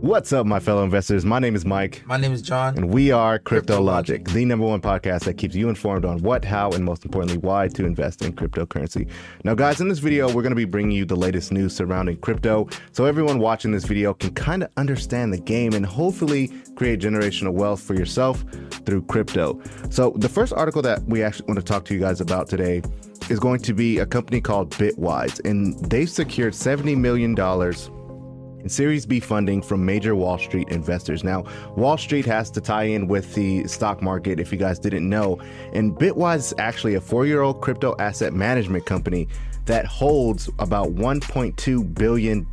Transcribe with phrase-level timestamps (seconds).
[0.00, 1.26] What's up, my fellow investors?
[1.26, 2.02] My name is Mike.
[2.06, 2.74] My name is John.
[2.74, 6.42] And we are Crypto Logic, the number one podcast that keeps you informed on what,
[6.42, 9.10] how, and most importantly, why to invest in cryptocurrency.
[9.44, 12.16] Now, guys, in this video, we're going to be bringing you the latest news surrounding
[12.16, 16.98] crypto so everyone watching this video can kind of understand the game and hopefully create
[16.98, 18.42] generational wealth for yourself
[18.86, 19.60] through crypto.
[19.90, 22.80] So, the first article that we actually want to talk to you guys about today
[23.28, 27.34] is going to be a company called Bitwise, and they've secured $70 million
[28.60, 31.24] and Series B funding from major Wall Street investors.
[31.24, 31.44] Now,
[31.76, 35.40] Wall Street has to tie in with the stock market if you guys didn't know.
[35.72, 39.28] And Bitwise is actually a four year old crypto asset management company
[39.66, 42.46] that holds about $1.2 billion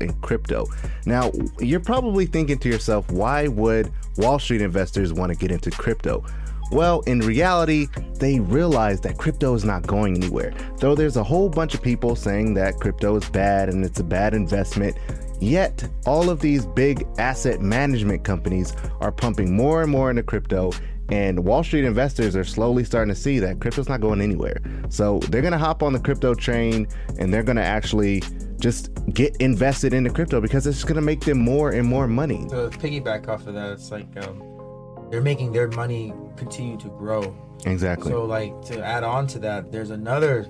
[0.00, 0.66] in crypto.
[1.06, 5.70] Now, you're probably thinking to yourself, why would Wall Street investors want to get into
[5.70, 6.24] crypto?
[6.70, 10.54] Well, in reality, they realize that crypto is not going anywhere.
[10.78, 14.04] Though there's a whole bunch of people saying that crypto is bad and it's a
[14.04, 14.96] bad investment,
[15.40, 20.70] Yet, all of these big asset management companies are pumping more and more into crypto,
[21.10, 24.60] and Wall Street investors are slowly starting to see that crypto's not going anywhere.
[24.90, 26.86] So they're going to hop on the crypto train
[27.18, 28.22] and they're going to actually
[28.60, 32.46] just get invested into crypto because it's going to make them more and more money.
[32.50, 37.36] To piggyback off of that, it's like um, they're making their money continue to grow.
[37.66, 38.12] Exactly.
[38.12, 40.46] So, like, to add on to that, there's another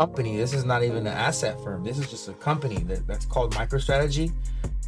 [0.00, 0.34] company.
[0.34, 1.84] This is not even an asset firm.
[1.84, 4.32] This is just a company that, that's called MicroStrategy.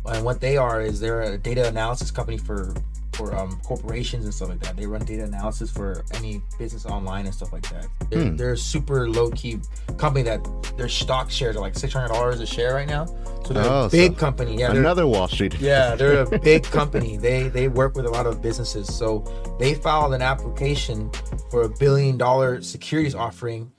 [0.06, 2.74] And what they are is they're a data analysis company for
[3.12, 4.74] for um, corporations and stuff like that.
[4.74, 7.86] They run data analysis for any business online and stuff like that.
[8.08, 8.36] They're, hmm.
[8.36, 9.60] they're a super low key
[9.98, 10.40] company that
[10.78, 13.04] their stock shares are like six hundred dollars a share right now.
[13.44, 14.56] So they're oh, a big so company.
[14.56, 15.60] Yeah, another Wall Street.
[15.60, 17.18] yeah, they're a big company.
[17.18, 18.86] They they work with a lot of businesses.
[18.92, 19.24] So
[19.60, 21.10] they filed an application
[21.50, 23.70] for a billion dollar securities offering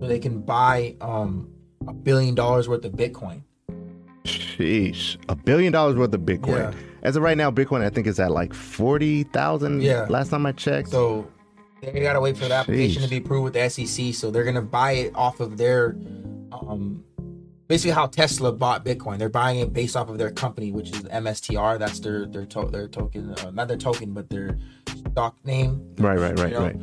[0.00, 1.48] so they can buy um,
[1.86, 3.42] a billion dollars worth of Bitcoin.
[4.24, 6.72] Sheesh, a billion dollars worth of Bitcoin.
[6.72, 6.78] Yeah.
[7.02, 9.82] As of right now, Bitcoin I think is at like forty thousand.
[9.82, 10.06] Yeah.
[10.08, 10.88] Last time I checked.
[10.90, 11.26] So
[11.82, 14.14] they gotta wait for the application to be approved with the SEC.
[14.14, 15.96] So they're gonna buy it off of their,
[16.52, 17.04] um,
[17.66, 19.18] basically how Tesla bought Bitcoin.
[19.18, 21.78] They're buying it based off of their company, which is MSTR.
[21.78, 24.58] That's their their to- their token, uh, not their token, but their
[25.10, 25.84] stock name.
[25.98, 26.64] Right, right, right, you know?
[26.64, 26.76] right.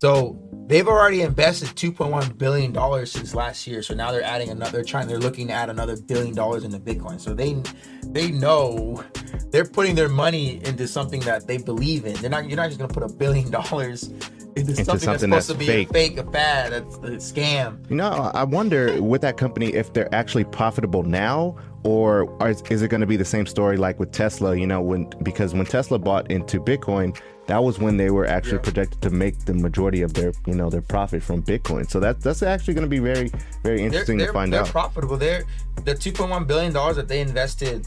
[0.00, 3.82] So they've already invested 2.1 billion dollars since last year.
[3.82, 4.72] So now they're adding another.
[4.72, 5.06] They're trying.
[5.08, 7.20] They're looking to add another billion dollars into Bitcoin.
[7.20, 7.62] So they
[8.06, 9.04] they know
[9.50, 12.14] they're putting their money into something that they believe in.
[12.14, 12.48] They're not.
[12.48, 14.10] You're not just gonna put a billion dollars
[14.56, 15.90] into, into something, something, that's supposed that's to be fake.
[15.90, 17.88] a fake, a fad, that's a scam.
[17.90, 22.82] You know, I wonder with that company if they're actually profitable now or is, is
[22.82, 24.56] it going to be the same story like with Tesla?
[24.56, 28.58] You know, when because when Tesla bought into Bitcoin, that was when they were actually
[28.58, 28.62] yeah.
[28.62, 31.88] projected to make the majority of their you know their profit from Bitcoin.
[31.88, 33.30] So that that's actually going to be very
[33.62, 34.66] very interesting they're, to find they're out.
[34.66, 35.16] They're profitable.
[35.16, 35.44] They're
[35.84, 37.86] the 2.1 billion dollars that they invested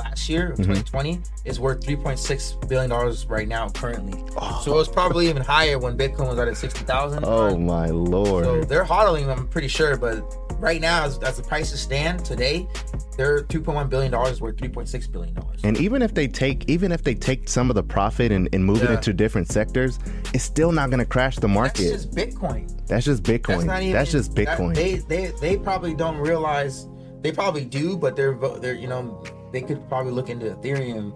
[0.00, 0.72] last year, mm-hmm.
[0.72, 4.22] 2020, is worth 3.6 billion dollars right now currently.
[4.36, 4.60] Oh.
[4.64, 7.24] So it was probably even higher when Bitcoin was at 60,000.
[7.24, 8.44] Oh my lord!
[8.44, 10.22] So they're hodling, I'm pretty sure, but
[10.60, 12.68] right now, as, as the prices stand today,
[13.16, 15.60] they're 2.1 billion dollars worth 3.6 billion dollars.
[15.64, 18.64] And even if they take, even if they take some of the profit and, and
[18.64, 18.84] move yeah.
[18.84, 19.98] it into different sectors,
[20.34, 21.90] it's still not going to crash the market.
[21.90, 22.86] That's just Bitcoin.
[22.86, 23.66] That's just Bitcoin.
[23.66, 24.74] That's, even, That's just Bitcoin.
[24.74, 26.86] That, they they they probably don't realize.
[27.22, 29.22] They probably do, but they're they're you know
[29.52, 31.12] they could probably look into Ethereum.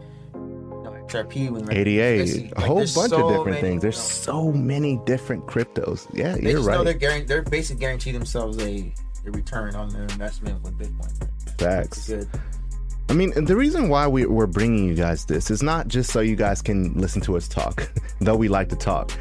[1.06, 3.82] XRP, when ADA, a whole bunch so of different many, things.
[3.82, 6.08] There's you know, so many different cryptos.
[6.14, 6.98] Yeah, they you're right.
[6.98, 8.92] they're, they're basically guarantee themselves a,
[9.26, 11.28] a return on their investment with Bitcoin.
[11.58, 12.08] Facts.
[12.08, 12.28] Good.
[13.08, 16.20] I mean, the reason why we, we're bringing you guys this is not just so
[16.20, 17.90] you guys can listen to us talk,
[18.20, 19.12] though we like to talk.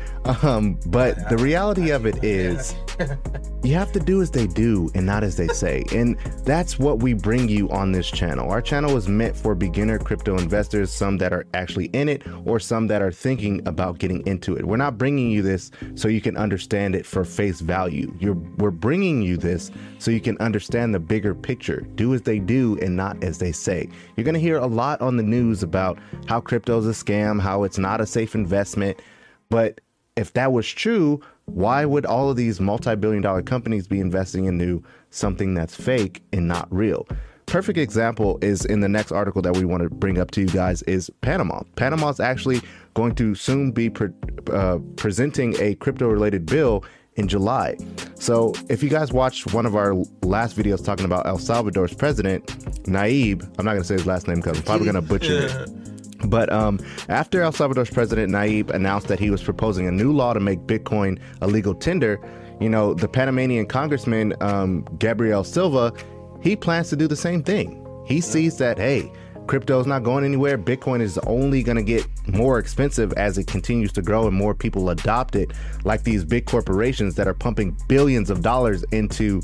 [0.42, 2.76] Um, but the reality of it is,
[3.64, 5.84] you have to do as they do and not as they say.
[5.92, 8.50] And that's what we bring you on this channel.
[8.50, 12.60] Our channel is meant for beginner crypto investors, some that are actually in it or
[12.60, 14.66] some that are thinking about getting into it.
[14.66, 18.14] We're not bringing you this so you can understand it for face value.
[18.20, 21.82] You're, we're bringing you this so you can understand the bigger picture.
[21.96, 23.73] Do as they do and not as they say.
[24.16, 27.40] You're going to hear a lot on the news about how crypto is a scam,
[27.40, 29.02] how it's not a safe investment.
[29.50, 29.82] But
[30.16, 34.58] if that was true, why would all of these multi-billion dollar companies be investing in
[34.58, 37.08] new something that's fake and not real.
[37.46, 40.48] Perfect example is in the next article that we want to bring up to you
[40.48, 41.62] guys is Panama.
[41.76, 42.62] Panama is actually
[42.94, 44.10] going to soon be pre-
[44.52, 46.84] uh, presenting a crypto related bill
[47.16, 47.78] in July.
[48.16, 49.94] So, if you guys watched one of our
[50.24, 52.48] last videos talking about El Salvador's president,
[52.86, 55.48] Nayib, I'm not going to say his last name because I'm probably going to butcher
[55.48, 55.70] it.
[56.26, 56.80] But um,
[57.10, 60.60] after El Salvador's president Nayib announced that he was proposing a new law to make
[60.60, 62.20] Bitcoin a legal tender,
[62.60, 65.94] you know, the Panamanian congressman um, Gabriel Silva,
[66.42, 67.80] he plans to do the same thing.
[68.06, 69.12] He sees that, hey,
[69.48, 70.58] crypto is not going anywhere.
[70.58, 74.54] Bitcoin is only going to get more expensive as it continues to grow and more
[74.54, 75.52] people adopt it,
[75.84, 79.42] like these big corporations that are pumping billions of dollars into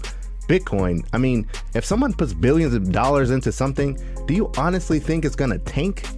[0.47, 1.05] Bitcoin.
[1.13, 5.35] I mean, if someone puts billions of dollars into something, do you honestly think it's
[5.35, 6.05] going to tank?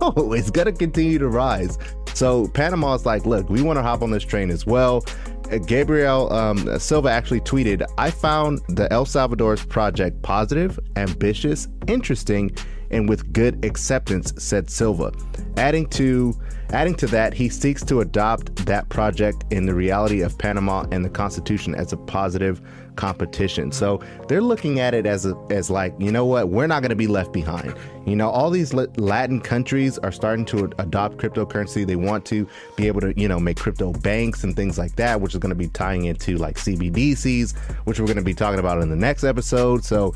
[0.00, 1.76] No, it's going to continue to rise.
[2.14, 5.04] So Panama's like, look, we want to hop on this train as well.
[5.50, 12.54] Uh, Gabriel um, Silva actually tweeted, I found the El Salvador's project positive, ambitious, interesting,
[12.92, 15.12] and with good acceptance, said Silva.
[15.56, 16.34] Adding to
[16.70, 21.04] adding to that, he seeks to adopt that project in the reality of Panama and
[21.04, 22.62] the Constitution as a positive
[22.96, 23.72] competition.
[23.72, 26.90] So they're looking at it as a, as like, you know what, we're not going
[26.90, 27.74] to be left behind.
[28.06, 31.86] You know, all these Latin countries are starting to adopt cryptocurrency.
[31.86, 32.46] They want to
[32.76, 35.50] be able to, you know, make crypto banks and things like that, which is going
[35.50, 38.96] to be tying into like CBDCs, which we're going to be talking about in the
[38.96, 39.84] next episode.
[39.84, 40.14] So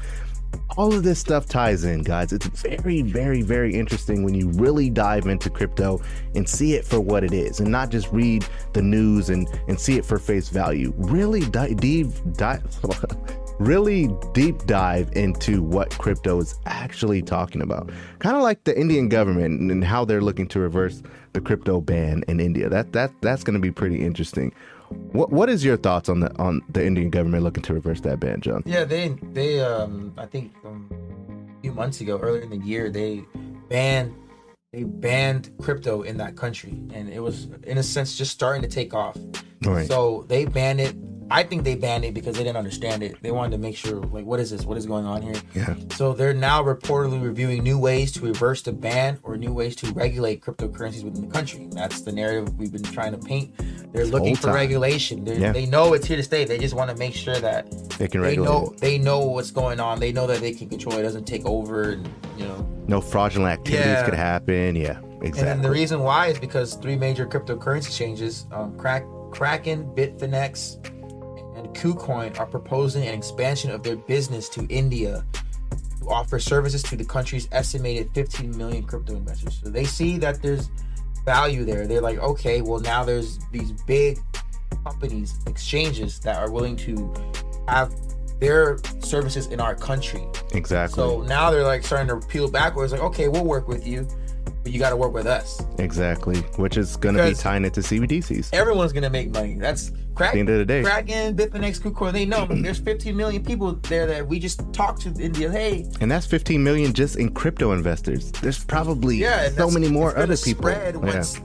[0.76, 2.32] all of this stuff ties in, guys.
[2.32, 6.00] It's very, very, very interesting when you really dive into crypto
[6.34, 9.78] and see it for what it is and not just read the news and, and
[9.78, 10.92] see it for face value.
[10.96, 12.62] Really di- deep dive.
[13.58, 17.90] really deep dive into what crypto is actually talking about.
[18.18, 22.24] Kind of like the Indian government and how they're looking to reverse the crypto ban
[22.28, 22.68] in India.
[22.68, 24.52] That that that's going to be pretty interesting.
[25.12, 28.20] What what is your thoughts on the on the Indian government looking to reverse that
[28.20, 28.62] ban, John?
[28.66, 30.88] Yeah, they they um I think um,
[31.58, 33.24] a few months ago, earlier in the year, they
[33.68, 34.14] banned
[34.72, 38.68] they banned crypto in that country, and it was in a sense just starting to
[38.68, 39.16] take off.
[39.64, 39.86] Right.
[39.86, 40.94] So they banned it
[41.30, 43.20] I think they banned it because they didn't understand it.
[43.20, 44.64] They wanted to make sure, like, what is this?
[44.64, 45.34] What is going on here?
[45.54, 45.74] Yeah.
[45.94, 49.90] So they're now reportedly reviewing new ways to reverse the ban or new ways to
[49.92, 51.68] regulate cryptocurrencies within the country.
[51.72, 53.54] That's the narrative we've been trying to paint.
[53.96, 55.24] They're looking for regulation.
[55.26, 55.52] Yeah.
[55.52, 56.44] They know it's here to stay.
[56.44, 58.78] They just want to make sure that they can they know it.
[58.78, 60.00] they know what's going on.
[60.00, 61.02] They know that they can control it.
[61.02, 64.04] Doesn't take over, and you know, no fraudulent activities yeah.
[64.04, 64.76] could happen.
[64.76, 65.48] Yeah, exactly.
[65.48, 70.84] And the reason why is because three major cryptocurrency changes: um, Crack, Kraken, Bitfinex
[71.56, 75.24] and KuCoin are proposing an expansion of their business to India
[76.00, 79.58] to offer services to the country's estimated 15 million crypto investors.
[79.62, 80.68] So they see that there's
[81.26, 81.86] value there.
[81.86, 84.18] They're like, okay, well now there's these big
[84.84, 87.12] companies, exchanges that are willing to
[87.68, 87.94] have
[88.40, 90.26] their services in our country.
[90.54, 90.96] Exactly.
[90.96, 94.08] So now they're like starting to peel backwards, like, okay, we'll work with you
[94.66, 95.62] but you got to work with us.
[95.78, 98.52] Exactly, which is going to be tying it to CBDCs.
[98.52, 99.54] Everyone's going to make money.
[99.54, 100.30] That's crack.
[100.30, 102.12] At the end of the day, Kraken, Bitfinex, KuCoin.
[102.12, 105.52] They know there's 15 million people there that we just talked to India.
[105.52, 108.32] Hey, and that's 15 million just in crypto investors.
[108.32, 110.64] There's probably yeah, so many more other people.
[110.64, 111.40] Spread once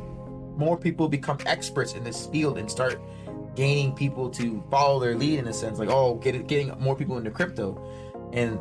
[0.58, 3.00] more people become experts in this field and start
[3.56, 6.96] gaining people to follow their lead in a sense, like oh, get it, getting more
[6.96, 7.80] people into crypto,
[8.34, 8.58] and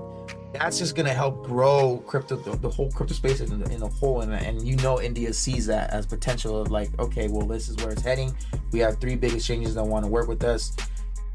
[0.52, 4.21] that's just gonna help grow crypto, the, the whole crypto space in, in a whole,
[4.21, 7.76] and, and you know India sees that as potential of like, okay, well this is
[7.76, 8.37] where it's heading.
[8.73, 10.76] We have three big exchanges that want to work with us,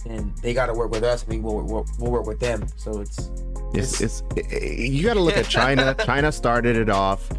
[0.06, 1.26] and they got to work with us.
[1.26, 2.68] I mean, we'll, we'll, we'll work with them.
[2.76, 3.32] So it's
[3.74, 5.96] it's, it's, it's you got to look at China.
[6.06, 7.30] China started it off.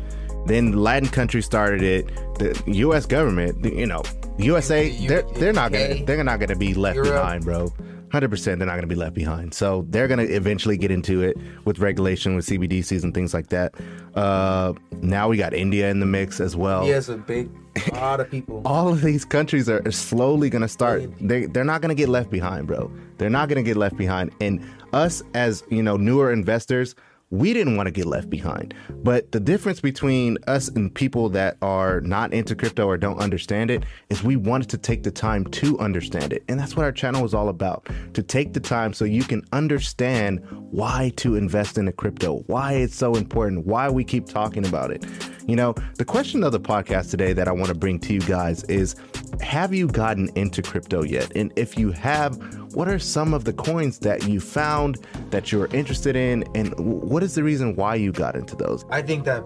[0.46, 2.06] Then Latin countries started it.
[2.38, 3.04] The U.S.
[3.04, 4.02] government, you know,
[4.38, 7.72] USA, they're they're not gonna they're not gonna be left Europe, behind, bro.
[8.20, 9.54] 100% they're not going to be left behind.
[9.54, 13.48] So they're going to eventually get into it with regulation, with CBDCs and things like
[13.48, 13.74] that.
[14.14, 16.80] Uh, now we got India in the mix as well.
[16.80, 17.50] India's a big
[17.92, 18.62] a lot of people.
[18.64, 21.10] All of these countries are slowly going to start.
[21.20, 22.90] They, they're not going to get left behind, bro.
[23.18, 24.32] They're not going to get left behind.
[24.40, 26.94] And us as, you know, newer investors,
[27.30, 28.74] we didn't want to get left behind.
[29.02, 33.70] But the difference between us and people that are not into crypto or don't understand
[33.70, 36.44] it is we wanted to take the time to understand it.
[36.48, 39.42] And that's what our channel is all about to take the time so you can
[39.52, 44.66] understand why to invest in a crypto, why it's so important, why we keep talking
[44.66, 45.04] about it.
[45.46, 48.20] You know, the question of the podcast today that I want to bring to you
[48.20, 48.96] guys is
[49.40, 51.30] Have you gotten into crypto yet?
[51.36, 52.36] And if you have,
[52.74, 54.98] what are some of the coins that you found
[55.30, 56.44] that you're interested in?
[56.56, 58.84] And what is the reason why you got into those?
[58.90, 59.44] I think that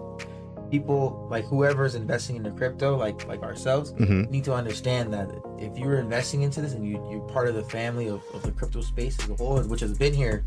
[0.71, 4.29] people like whoever's investing into crypto, like like ourselves, Mhm.
[4.31, 5.29] need to understand that
[5.59, 8.51] if you're investing into this and you you're part of the family of, of the
[8.51, 10.45] crypto space as a whole, which has been here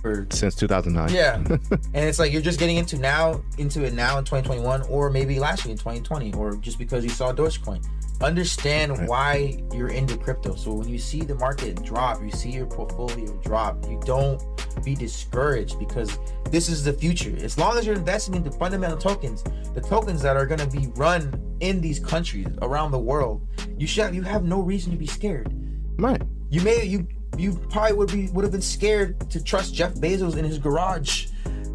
[0.00, 1.12] for Since 2009.
[1.14, 1.34] yeah,
[1.94, 5.38] and it's like you're just getting into now into it now in 2021, or maybe
[5.38, 7.84] last year in 2020, or just because you saw Dogecoin.
[8.22, 9.08] Understand Right.
[9.08, 10.54] why you're into crypto.
[10.54, 14.42] So when you see the market drop, you see your portfolio drop, you don't
[14.84, 16.18] be discouraged because
[16.50, 17.34] this is the future.
[17.42, 19.42] As long as you're investing into fundamental tokens,
[19.74, 23.40] the tokens that are going to be run in these countries around the world,
[23.78, 25.50] you should you have no reason to be scared.
[25.98, 26.20] Right.
[26.50, 27.06] You may you
[27.36, 31.28] you probably would be would have been scared to trust Jeff Bezos in his garage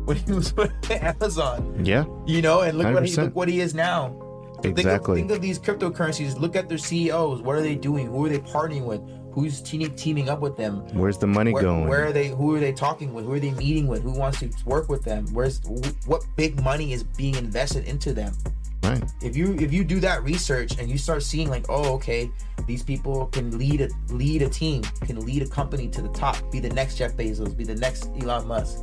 [0.06, 1.84] when he was with Amazon.
[1.86, 2.06] Yeah.
[2.26, 4.22] You know, and look what he look what he is now.
[4.62, 5.16] Think of, Exactly.
[5.20, 6.40] think of these cryptocurrencies.
[6.40, 7.42] Look at their CEOs.
[7.42, 8.08] What are they doing?
[8.08, 9.02] Who are they partnering with?
[9.34, 10.78] Who's teaming teaming up with them?
[10.94, 11.88] Where's the money Where, going?
[11.90, 12.30] where are they?
[12.30, 13.26] Who are they talking with?
[13.26, 14.02] Who are they meeting with?
[14.02, 15.28] Who wants to work with them?
[15.34, 15.60] Where's
[16.06, 18.34] what big money is being invested into them?
[18.90, 19.04] Right.
[19.22, 22.30] if you if you do that research and you start seeing like oh okay
[22.68, 26.36] these people can lead a lead a team can lead a company to the top
[26.52, 28.80] be the next jeff bezos be the next elon musk.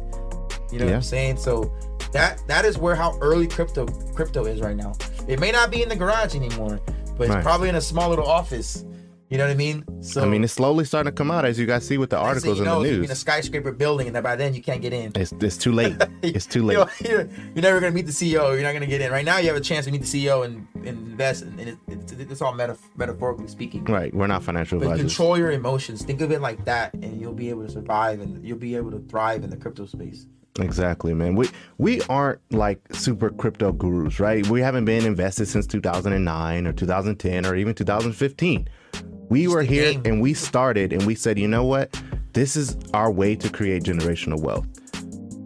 [0.71, 1.37] You know what i'm saying?
[1.37, 1.73] So
[2.13, 4.93] that that is where how early crypto crypto is right now.
[5.29, 6.81] It may not be in the garage anymore
[7.17, 7.43] but it's Right.
[7.45, 8.85] probably in a small little office
[9.33, 11.59] you know what i mean so I mean, it's slowly starting to come out as
[11.61, 13.05] you guys see with the articles in know, the it's news.
[13.07, 15.97] in a skyscraper building and by then you can't get in It's, it's too late.
[16.23, 16.77] It's too late.
[17.05, 18.53] You you're never gonna meet the CEO.
[18.53, 19.11] You're not gonna get in.
[19.13, 21.79] Right now, you have a chance to meet the CEO and, and invest, and it,
[21.89, 23.85] it, it's all metaf- metaphorically speaking.
[23.85, 24.13] Right.
[24.15, 25.07] We're not financial But advisors.
[25.13, 26.05] control your emotions.
[26.05, 28.91] Think of it like that, and you'll be able to survive, and you'll be able
[28.93, 30.27] to thrive in the crypto space.
[30.61, 31.35] Exactly, man.
[31.35, 31.49] We
[31.79, 34.47] we aren't like super crypto gurus, right?
[34.49, 38.69] We haven't been invested since 2009 or 2010 or even 2015.
[39.33, 40.03] We were here game.
[40.05, 41.99] and we started and we said, you know what?
[42.35, 44.67] This is our way to create generational wealth.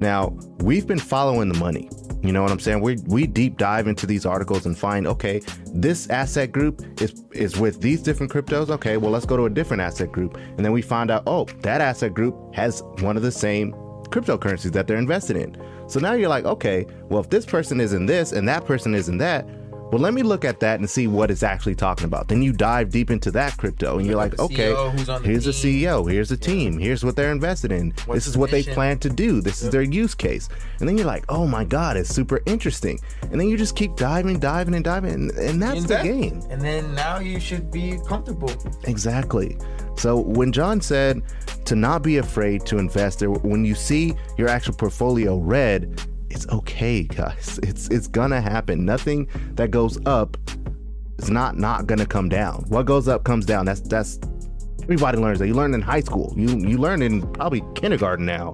[0.00, 1.88] Now, we've been following the money.
[2.20, 2.80] You know what I'm saying?
[2.80, 5.40] We we deep dive into these articles and find, okay,
[5.72, 8.70] this asset group is is with these different cryptos.
[8.70, 10.36] Okay, well, let's go to a different asset group.
[10.36, 13.70] And then we find out, oh, that asset group has one of the same
[14.08, 15.56] cryptocurrencies that they're invested in.
[15.86, 18.96] So now you're like, okay, well, if this person is in this and that person
[18.96, 19.46] is in that,
[19.92, 22.26] well, let me look at that and see what it's actually talking about.
[22.26, 25.28] Then you dive deep into that crypto and you're like, okay, CEO, who's on the
[25.28, 25.80] here's the team.
[25.80, 27.92] CEO, here's the team, here's what they're invested in.
[28.06, 29.40] What's this is the what they plan to do.
[29.40, 30.48] This is their use case.
[30.80, 32.98] And then you're like, oh my God, it's super interesting.
[33.22, 35.12] And then you just keep diving, diving, and diving.
[35.12, 36.42] And, and that's the game.
[36.50, 38.50] And then now you should be comfortable.
[38.84, 39.56] Exactly.
[39.96, 41.22] So when John said
[41.64, 47.02] to not be afraid to invest, when you see your actual portfolio red, it's okay,
[47.04, 47.58] guys.
[47.70, 48.84] It's it's gonna happen.
[48.84, 50.36] Nothing that goes up
[51.18, 52.64] is not not gonna come down.
[52.68, 53.66] What goes up comes down.
[53.66, 54.18] That's that's
[54.82, 55.46] everybody learns that.
[55.46, 56.32] You learn in high school.
[56.36, 58.52] You you learn in probably kindergarten now.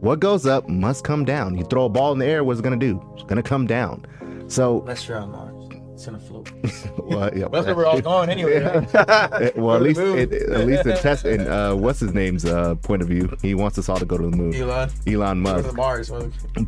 [0.00, 1.56] What goes up must come down.
[1.56, 3.02] You throw a ball in the air, what's it gonna do?
[3.14, 4.04] It's gonna come down.
[4.48, 5.53] So you're on Mars,
[5.94, 6.50] it's gonna float.
[6.98, 8.60] well, yeah, That's where we're all going anyway.
[8.60, 8.92] Right?
[9.56, 12.12] well, at Go to the least it, at least in test in uh, what's his
[12.12, 14.54] name's uh, point of view, he wants us all to go to the moon.
[14.54, 15.68] Elon, Elon go to Musk.
[15.68, 16.10] the Mars.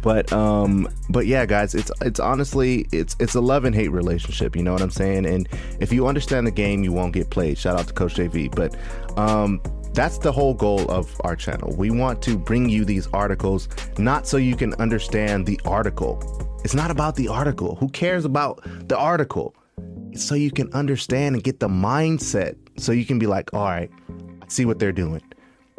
[0.01, 4.55] But um, but yeah, guys, it's it's honestly it's it's a love and hate relationship.
[4.55, 5.27] You know what I'm saying?
[5.27, 5.49] And
[5.81, 7.59] if you understand the game, you won't get played.
[7.59, 8.55] Shout out to Coach JV.
[8.55, 8.77] But
[9.19, 9.61] um,
[9.93, 11.75] that's the whole goal of our channel.
[11.77, 13.69] We want to bring you these articles
[13.99, 16.21] not so you can understand the article.
[16.67, 17.77] It's not about the article.
[17.77, 19.55] Who cares about the article?
[20.11, 22.57] It's so you can understand and get the mindset.
[22.77, 23.89] So you can be like, all right,
[24.43, 25.23] I see what they're doing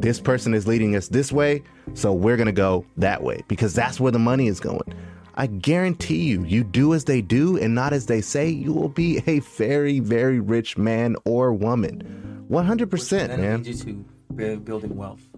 [0.00, 3.74] this person is leading us this way, so we're going to go that way because
[3.74, 4.94] that's where the money is going.
[5.34, 8.88] I guarantee you, you do as they do and not as they say, you will
[8.88, 12.46] be a very, very rich man or woman.
[12.50, 13.62] 100%, Then it man.
[13.62, 14.04] leads you
[14.38, 15.28] to building wealth.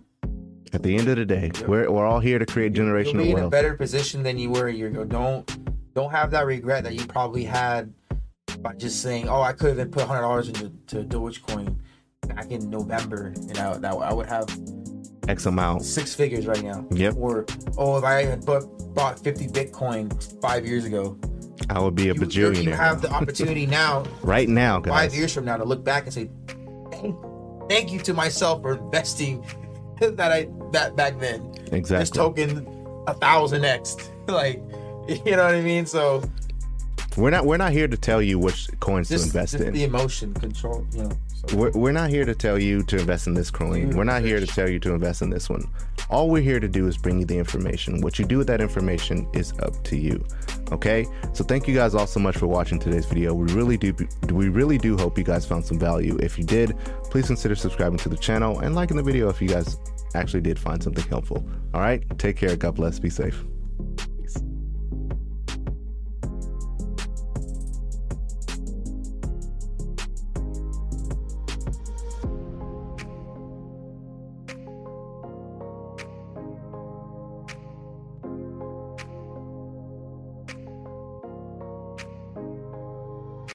[0.73, 3.31] At the end of the day, we're, we're all here to create You'll generational be
[3.33, 5.05] in a better position than you were a year ago.
[5.05, 7.93] Don't don't have that regret that you probably had
[8.61, 11.77] by just saying, "Oh, I could have put hundred dollars into to Dogecoin
[12.29, 14.47] back in November, and I, that I would have
[15.27, 15.85] X amount.
[15.85, 17.15] six figures right now." Yep.
[17.17, 17.47] Or
[17.77, 21.19] oh, if I had bought, bought fifty Bitcoin five years ago,
[21.69, 22.65] I would be a you, bajillionaire.
[22.65, 24.93] you have the opportunity now, right now, guys.
[24.93, 26.31] five years from now, to look back and say,
[26.93, 27.17] "Thank,
[27.69, 29.45] thank you to myself for investing
[30.17, 31.99] that I that back then." Exactly.
[31.99, 32.67] This token
[33.07, 33.97] a thousand x
[34.29, 34.63] like
[35.09, 36.23] you know what i mean so
[37.17, 39.73] We're not we're not here to tell you which coins to just, invest just in.
[39.73, 41.11] the emotion control you know
[41.49, 43.89] so We're, we're not here to tell you to invest in this coin.
[43.89, 43.97] Mm-hmm.
[43.97, 45.67] We're not here to tell you to invest in this one.
[46.11, 48.03] All we're here to do is bring you the information.
[48.03, 50.23] What you do with that information is up to you.
[50.73, 51.07] Okay?
[51.33, 53.35] So thank you guys all so much for watching today's video.
[53.35, 53.95] We really do
[54.31, 56.17] we really do hope you guys found some value.
[56.21, 59.49] If you did, please consider subscribing to the channel and liking the video if you
[59.49, 59.79] guys
[60.15, 61.45] actually did find something helpful.
[61.75, 62.03] All right?
[62.19, 62.57] Take care.
[62.57, 62.99] God bless.
[62.99, 63.45] Be safe.